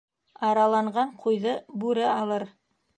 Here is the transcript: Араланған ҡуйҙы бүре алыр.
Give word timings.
Араланған 0.47 1.13
ҡуйҙы 1.27 1.55
бүре 1.85 2.11
алыр. 2.19 2.53